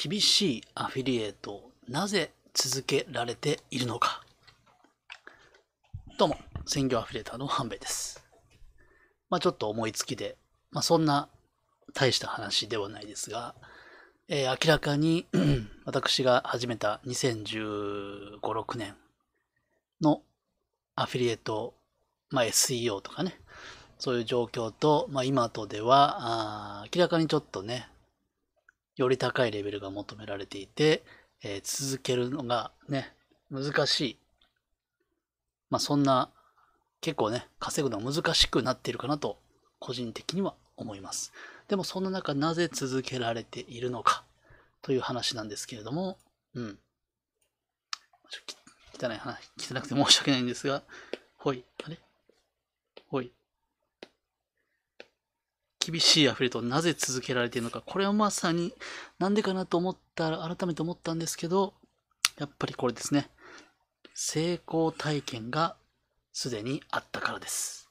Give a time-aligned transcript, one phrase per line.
[0.00, 4.22] 厳しいアフィリエイトをなぜ続けられているのか。
[6.16, 6.36] どうも、
[6.66, 8.24] 専業アフィリエーターの半兵衛です。
[9.28, 10.36] まあちょっと思いつきで、
[10.70, 11.28] まあそんな
[11.94, 13.56] 大した話ではないですが、
[14.28, 15.26] えー、明らかに
[15.84, 18.94] 私が始めた2015、6年
[20.00, 20.22] の
[20.94, 21.74] アフィリエイト、
[22.30, 23.34] まあ SEO とかね、
[23.98, 27.88] そういう状況と、まあ今とでは、明らかにちょっとね、
[28.98, 31.04] より高いレベルが求められていて、
[31.42, 33.14] えー、続けるのがね、
[33.50, 34.18] 難しい。
[35.70, 36.30] まあそんな、
[37.00, 39.38] 結構ね、稼ぐのは難しくなっているかなと、
[39.78, 41.32] 個人的には思います。
[41.68, 44.24] でもそんな中、なぜ続けられているのか、
[44.82, 46.18] という話なんですけれども、
[46.54, 46.78] うん。
[48.30, 50.82] ちょっと汚い話、汚くて申し訳ないんですが、
[51.36, 51.98] ほい、あれ？
[53.06, 53.32] ほい。
[55.90, 58.74] 厳しいアフレートをなぜ続けられているのか、これはまさに
[59.18, 61.72] なんでかなと思ったら、改めて思ったんですけど、
[62.36, 63.30] やっぱりこれですね。
[64.12, 65.76] 成功体験が
[66.34, 67.88] すでにあったからです。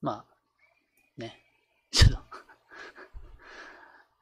[0.00, 1.40] まあ、ね。
[1.90, 2.10] ちょっ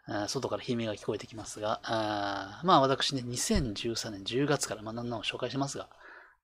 [0.06, 5.90] と 外から悲鳴が聞こえてきますが、あまあ私ね、2013年10月から、まあ何なの紹介しますが、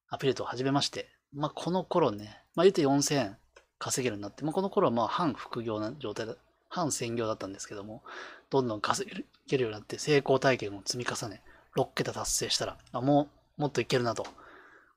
[0.09, 3.37] アフィリエイトを始めまして、まあこの頃ね、まあ言うて4000
[3.79, 6.35] 稼げるようになって、まあ、この頃はまあ半副業な状態だ、
[6.69, 8.03] 半専業だったんですけども、
[8.51, 9.09] どんどん稼
[9.47, 11.43] げるようになって成功体験を積み重ね、
[11.77, 14.27] 6桁達成したら、あもう、もっといけるなと。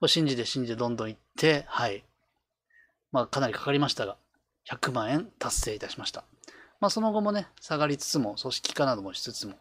[0.08, 2.04] 信じて信じてどんどんいって、はい。
[3.12, 4.18] まあかなりかかりましたが、
[4.70, 6.24] 100万円達成いたしました。
[6.80, 9.56] まあその後もね、下がりつつも、組織化などもしつつも、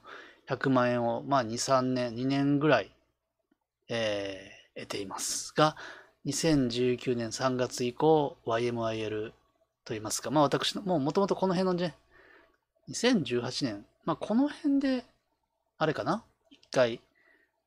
[0.49, 2.91] 100万円を、まあ2、3年、2年ぐらい、
[3.89, 5.77] えー、得ていますが、
[6.27, 9.33] 2019年3月以降、YMIL
[9.85, 11.97] といいますか、まあ私の、もうもともとこの辺のね、
[12.91, 15.05] 2018年、まあこの辺で、
[15.79, 16.23] あれかな？
[16.51, 17.01] 一回、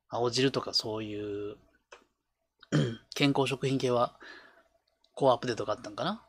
[0.08, 1.56] 青汁とかそういう
[3.14, 4.14] 健康食品系は、
[5.16, 6.22] コアアップデートがあったんかな？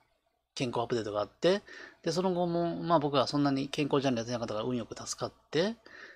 [0.55, 1.61] 健康アップデートがあって、
[2.01, 5.75] で、その後も、まあ僕はそんなに健康ジャンルやってなかったから運よく助かって、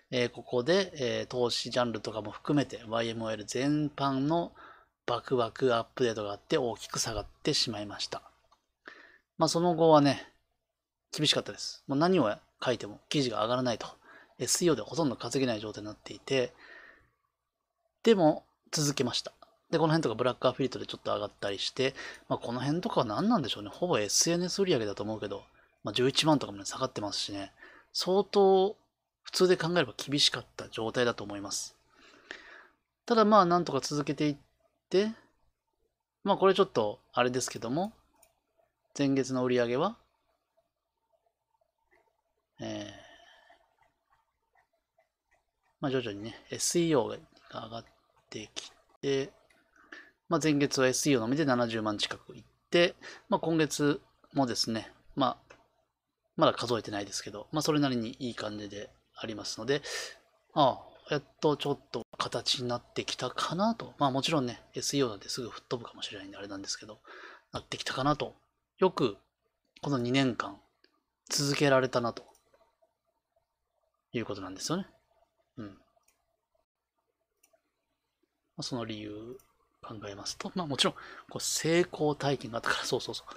[0.10, 4.54] えー、ここで、えー、投資ジャンルとかも含めて YMOL 全般の
[5.10, 8.22] バクバクアップデートがあって大きく下がってしまいました。
[9.40, 10.28] まあその後はね、
[11.12, 11.84] 厳しかったです。
[11.88, 12.32] もう何を
[12.64, 13.88] 書いても記事が上がらないと。
[14.38, 16.54] SEO でほとんど稼げない状態になっていて、
[18.04, 19.32] でも続けました。
[19.72, 21.96] で、この辺とかブラックアフィリートでちょっと上がったりして、
[22.28, 23.72] まあこの辺とかは何なんでしょうね。
[23.74, 25.42] ほぼ SNS 売上だと思うけど、
[25.84, 27.52] まあ11万とかもね、下がってますしね。
[27.94, 28.76] 相当
[29.24, 31.76] 普通で考えれば厳しかった状態だと思います。
[33.08, 34.49] ただまあなんとか続けていって、
[36.24, 37.94] まあこれちょっとあれですけども、
[38.98, 39.98] 前月の売り上げは、
[42.60, 42.88] えー、
[45.80, 47.86] まあ徐々にね、SEO が上がっ
[48.30, 49.32] てきて、
[50.28, 52.96] まあ前月は SEO のみで70万近くいって、
[53.30, 54.02] まあ今月
[54.34, 55.56] もですね、まあ、
[56.36, 59.82] まだ数えてないですけど、まあそれなりにいい感じでありますので、
[60.54, 63.94] ああ、やっとちょっと形になってきたかなと。
[63.98, 67.00] まあもちろんね、SEO なんてすぐ吹っ飛ぶかもしれないんであれなんですけど、
[67.52, 68.36] なってきたかなと。
[68.78, 69.18] よく
[69.82, 70.58] この2年間
[71.30, 72.24] 続けられたなと
[74.14, 74.86] いうことなんですよね。
[75.58, 75.78] うん。
[78.62, 79.38] その理由
[79.82, 80.94] 考えますと、まあもちろん
[81.30, 83.28] こう成功体験があったから、そうそうそう。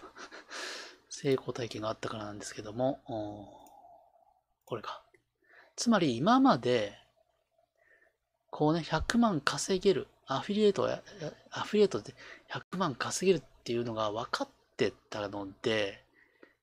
[1.08, 3.00] 成功体験があったからなんですけども、
[4.66, 5.02] これか。
[5.74, 7.01] つまり今まで
[8.52, 10.86] こうね、100万稼げる、アフィリエイト、
[11.50, 12.14] アフィリエイトで
[12.48, 16.04] 100万稼げるっていうのが分かってたので、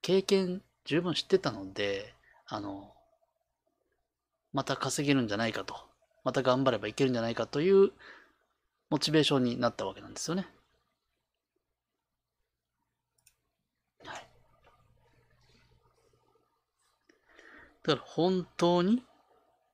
[0.04, 2.14] 経験十分知ってたので、
[2.48, 2.94] あの、
[4.54, 5.76] また稼げるんじゃないかと、
[6.24, 7.92] また頑張ればいけるんじゃないかという
[8.92, 10.46] モチベーションになったわけなんですよね。
[14.06, 14.28] はい。
[17.84, 19.04] だから本当に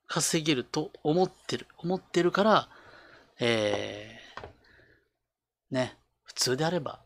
[0.07, 1.67] 稼げると思ってる。
[1.77, 2.69] 思ってるから、
[3.39, 7.01] えー、ね、普通であれば、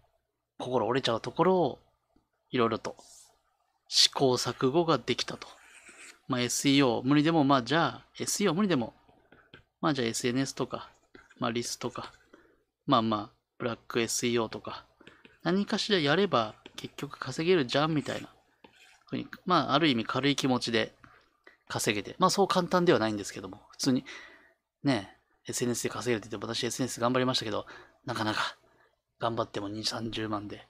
[0.57, 1.79] 心折れちゃうところを、
[2.51, 2.95] いろいろと
[3.87, 5.47] 試行錯誤ができたと。
[6.27, 8.93] まあ SEO 無理でも、まあじゃあ SEO 無理でも、
[9.81, 10.91] まあじゃあ SNS とか、
[11.39, 12.13] まあリスとか、
[12.85, 14.85] まあまあブラック SEO とか、
[15.43, 18.29] 何かしらやれば結局稼げるじゃんみたいな。
[19.45, 20.93] まあある意味軽い気持ちで
[21.69, 24.03] 稼げて、まあそう簡単ではないんですけども、普通に
[24.83, 25.15] ね、
[25.47, 27.65] SNS で稼げるって言って私 SNS 頑張りましたけど、
[28.05, 28.57] なかなか
[29.19, 30.67] 頑張っても2、30万で、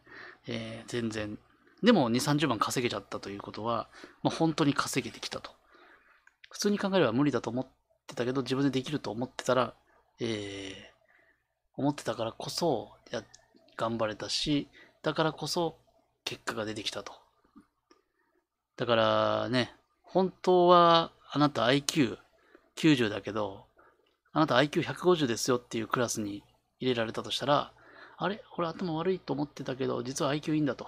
[0.47, 1.39] えー、全然、
[1.81, 3.87] でも2、30万稼げちゃったということは、
[4.21, 5.51] まあ、本当に稼げてきたと。
[6.49, 7.67] 普通に考えれば無理だと思っ
[8.07, 9.73] てたけど、自分でできると思ってたら、
[10.19, 10.71] えー、
[11.75, 13.23] 思ってたからこそ、や、
[13.77, 14.67] 頑張れたし、
[15.01, 15.77] だからこそ、
[16.25, 17.13] 結果が出てきたと。
[18.75, 19.73] だからね、
[20.09, 23.65] 本当は、あなた IQ90 だけど、
[24.31, 26.43] あなた IQ150 ですよっていうクラスに
[26.79, 27.71] 入れられたとしたら、
[28.17, 28.43] あれ？
[28.57, 30.87] 俺頭悪いと思ってたけど、実は IQ いいんだと。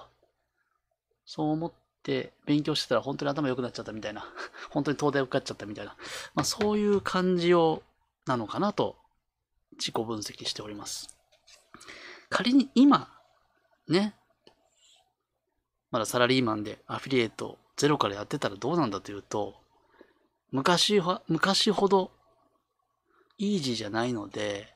[1.26, 1.74] そう思っ
[2.04, 4.26] て勉強してたら本当に頭良くなっちゃったみたいな。
[4.72, 5.96] 本当に東大受かっちゃったみたいな。
[6.34, 7.84] まあそういう感じを、
[8.26, 8.98] なのかなと
[9.74, 11.16] 自己分析しております。
[12.30, 13.12] 仮に今、
[13.88, 14.16] ね、
[15.92, 19.56] まだサラリーマンでアフィリエイトゼロからやってたらどうなんだというと、
[20.52, 22.12] 昔は、昔ほど
[23.40, 24.68] イージーじゃないので、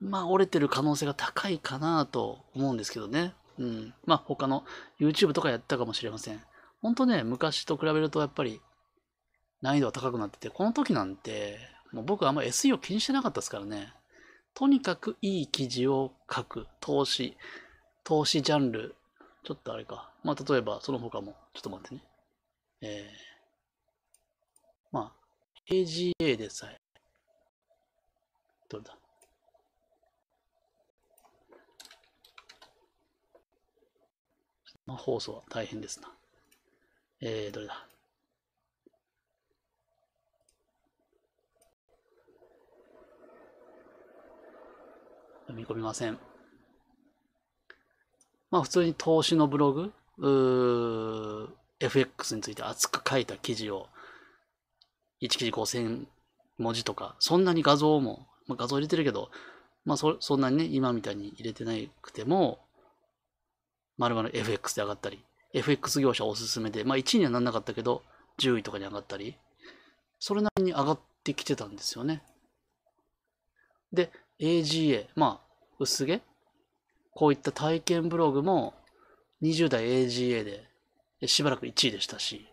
[0.00, 3.34] まあ折れてる可能性が高いかなと思うんですけどね。
[3.58, 3.94] うん。
[4.06, 4.64] まあ他の
[4.98, 6.40] YouTube とかやったかもしれません。
[6.80, 8.62] ほんとね、昔と比べるとやっぱり
[9.60, 11.58] 難易度が高くなってて、この時なんて、
[11.92, 13.92] もう僕あんま SE を気にしてなかったですからね。
[14.54, 16.68] とにかくいい記事を書く。
[16.80, 17.36] 投資。
[18.02, 18.94] 投資ジャンル。
[19.44, 20.10] ちょっとあれか。
[20.22, 22.13] まあ例えばその他も、ちょっと待ってね。
[22.86, 23.12] えー、
[24.92, 25.12] まあ、
[25.72, 26.78] AGA でさえ。
[28.68, 28.94] どれだ？
[34.86, 36.12] 生放送は大変ですな。
[37.22, 37.86] えー、どれだ？
[45.46, 46.18] 読み込みません。
[48.50, 51.48] まあ普通に投資のブログ、うー
[51.84, 53.88] FX について熱く書いた記事を、
[55.20, 56.06] 1記事5000
[56.58, 59.30] 文字とか、そんなに画像も、まあ、画像入れてるけど、
[59.84, 62.58] まあそそんなにね、今みたいに入れてなくても、
[63.98, 65.22] まるまる FX で上がったり、
[65.52, 68.02] FX 業者おすすめで、まあ1位にはならなかったけど、
[68.38, 69.36] 10位とかに上がったり、
[70.18, 72.22] それなりに上がってきてたんですよね。
[73.92, 74.10] で、
[74.40, 76.20] AGA、まあ、薄毛？
[77.12, 78.74] こういった体験ブログも
[79.42, 80.64] 20代 AGA で
[81.26, 82.46] しばらく1位でしたし、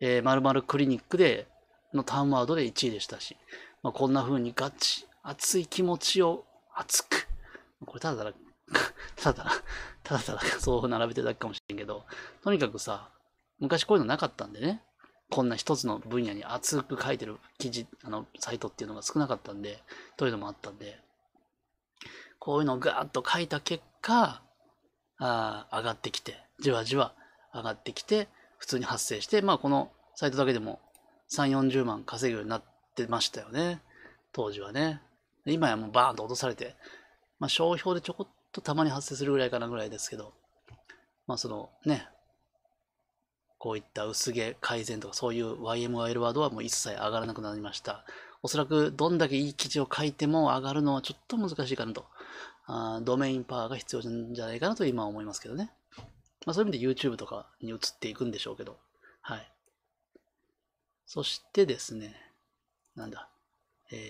[0.00, 1.46] えー、〇〇クリニックで
[1.92, 3.36] のターンワードで1位でしたし、
[3.82, 7.28] まあ、こんな風にガチ、熱い気持ちを熱く、
[7.86, 8.32] これただただ、
[9.16, 9.50] た だただ、
[10.02, 12.04] ただただそう並べてただけかもしれんけど、
[12.42, 13.10] とにかくさ、
[13.58, 14.82] 昔こういうのなかったんでね、
[15.30, 19.82] こんな一つの分野に熱く書いてる記事、あの、サイトっていうのが少なかったんで、
[20.16, 21.00] というのもあったんで、
[22.38, 24.42] こういうのをガーッと書いた結果、
[25.18, 27.14] あ上がってきて、じわじわ
[27.54, 28.28] 上がってきて、
[28.58, 30.80] 普通に発生して、まあこのサイトだけでも
[31.30, 32.62] 3、40万稼ぐようになっ
[32.94, 33.80] てましたよね。
[34.32, 35.00] 当時はね。
[35.46, 36.74] 今やもうバーンと落とされて、
[37.38, 40.32] まあ商標でちょこっとたまに発生するぐらいかなぐらいですけど、
[41.26, 42.08] まあそのね、
[43.58, 48.04] こういった薄毛改善とかそういう YMYL ワードはもう一切上がらなくなりました。
[48.42, 52.04] おそらくどんだけいい記事を書いても上がるのはちょっと難しいかなと。
[52.66, 55.70] あドメインパワーが必要なんじゃないかなと今は思いますけどね。
[56.44, 58.78] まあそういう意味で YouTube とかに移っていくんでしょうけど。
[59.20, 59.52] はい。
[61.06, 62.14] そしてですね、
[62.96, 63.28] なんだ。
[63.90, 64.00] えー、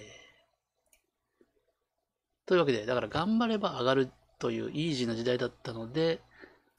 [2.46, 6.20] というわけで、だから頑張れば上がるというイージーな時代だったので、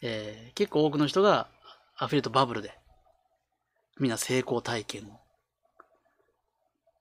[0.02, 1.48] えー、結構多くの人が
[1.98, 2.78] アフィリエイトバブルで、
[4.00, 5.20] みんな成功体験を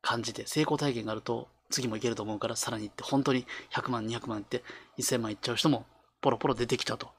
[0.00, 4.62] 感じて、成功体験があると、次もいけると思うから、さらに行って、本当に100万、200万いって、
[4.98, 5.86] 1000万いっちゃう人も、
[6.20, 7.10] ポロポロ出てきたと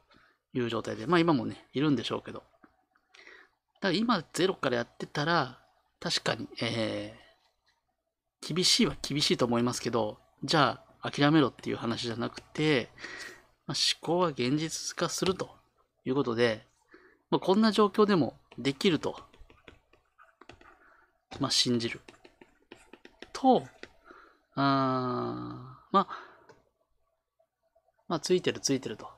[0.56, 2.40] いう状態で、まあ今もね、いるんでしょうけど。
[2.40, 5.60] だから今、ゼロからやってたら、
[6.00, 12.90] 確かに、えー、厳しいは厳しいと思いますけど、じゃあ、諦めろっていう話じゃなくて、
[13.68, 15.50] まあ、思考は現実化すると
[16.04, 16.66] いうことで、
[17.30, 19.20] まあ、こんな状況でもできると、
[21.40, 22.02] まあ、信じる。
[23.34, 23.64] と、
[24.56, 26.08] あまあ、
[28.08, 29.15] まあ、ついてるついてると。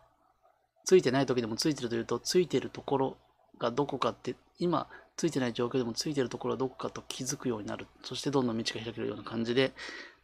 [0.87, 3.17] ついてない時でもついてるというと、ついてるところ
[3.59, 7.87] がどこかって、今、ついてない状況でもついてるところはどこかと気づくようになる。
[8.05, 9.73] そしてどんどん道が開けるような感じで、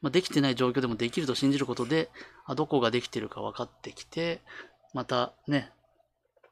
[0.01, 2.09] まあ、できてない状況でもできると信じることで、
[2.45, 4.39] あどこができてるか分かってきて、
[4.93, 5.69] またね、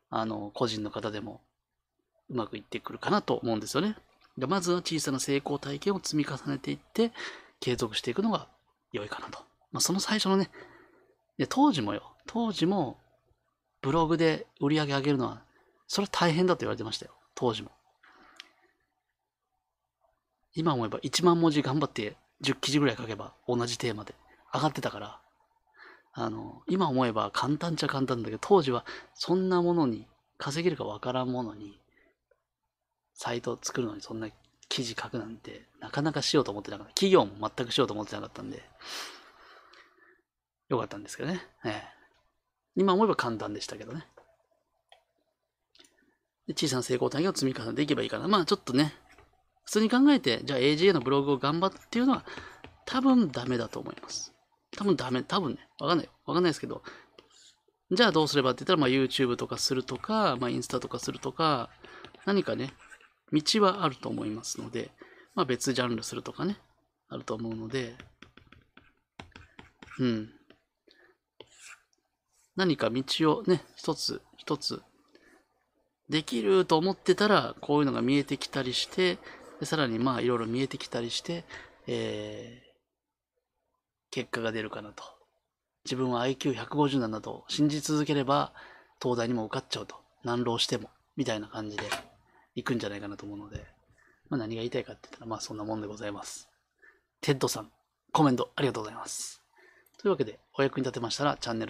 [0.09, 1.39] あの、個人の方でも
[2.29, 3.95] うまくいってくるかなと思うんですよね。
[4.37, 7.13] でまずは小さな成功体験を積み重ねていって、
[7.61, 8.49] 継続していくのが
[8.91, 9.39] 良いかなと。
[9.71, 10.49] まあ、その最初のね、
[11.47, 12.97] 当時もよ、当時も
[13.81, 15.41] ブログで売り上げ上げるのは、
[15.87, 17.11] それは大変だと言われてましたよ。
[17.35, 17.71] 当時も。
[20.53, 24.13] 今思えば1万文字頑張って10記事ぐらい書けば同じテーマで
[24.53, 25.19] 上がってたから、
[26.13, 30.07] あの、今思えば簡単っちゃ簡単だけど、当時はそんなものに、
[30.37, 31.79] 稼げるかわからんものに、
[33.13, 34.27] サイトを作るのにそんな
[34.67, 36.93] 記事書くなんて、なかなかしようと思ってなかった。
[36.93, 38.61] 企業も全くしようと思ってなかったんで、
[40.69, 41.41] よかったんですけどね。
[41.63, 42.00] ええ、
[42.75, 44.05] 今思えば簡単でしたけどね。
[46.55, 48.27] 小さな成功体験を積み重ねていけばいいかな。
[48.27, 48.93] まあちょっとね、
[49.65, 52.25] 普通に考えて、じゃあ AGA のブログを頑張っていうのは、
[52.85, 54.33] 多分ダメだと思います。
[54.75, 55.23] 多分ダメ。
[55.23, 55.69] 多分ね。
[55.79, 56.11] わかんないよ。
[56.25, 56.81] わかんないですけど、
[57.91, 61.69] じゃあどうすればって言ったら、まあ YouTube とかするとか、まあインスタとかするとか、
[62.25, 62.73] 何かね、
[63.31, 64.91] 道はあると思いますので、
[65.35, 66.57] まあ別ジャンルするとかね、
[67.09, 67.95] あると思うので、
[69.99, 70.29] うん。
[72.61, 73.03] 何か道
[73.39, 74.83] をね、一つ一つ
[76.09, 79.17] できると思ってたら、こういうのが見えてきたりして、
[79.59, 81.43] でさらにまあいろいろ見えてきたりして、
[81.87, 85.03] えー、結果が出るかなと。
[85.85, 88.53] 自分は IQ150 なんだと信じ続ければ、
[89.01, 89.95] 東大にも受かっちゃうと。
[90.23, 90.91] 何浪しても。
[91.15, 91.83] みたいな感じで
[92.53, 93.65] 行くんじゃないかなと思うので、
[94.29, 96.47] まあ何が言いたいかって言ったら、まあそんなもんでございます。
[97.21, 97.71] テッドさん、
[98.11, 99.41] コメントありがとうございます。
[99.97, 101.59] というわけで、お役に立てましたらチャンネル